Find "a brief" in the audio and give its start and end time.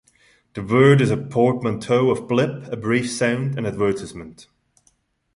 2.73-3.07